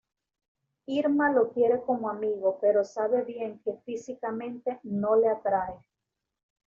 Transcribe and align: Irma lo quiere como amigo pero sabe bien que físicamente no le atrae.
Irma 0.87 1.31
lo 1.31 1.51
quiere 1.53 1.83
como 1.83 2.09
amigo 2.09 2.57
pero 2.59 2.83
sabe 2.83 3.23
bien 3.23 3.59
que 3.59 3.77
físicamente 3.85 4.79
no 4.81 5.15
le 5.15 5.27
atrae. 5.29 5.75